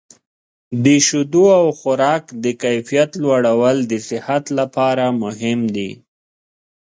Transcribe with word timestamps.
د 0.83 0.85
شیدو 1.07 1.45
او 1.59 1.65
خوراک 1.79 2.23
د 2.43 2.45
کیفیت 2.63 3.11
لوړول 3.23 3.77
د 3.91 3.93
صحت 4.09 4.43
لپاره 4.59 5.05
مهم 5.23 5.59
دي. 5.75 5.91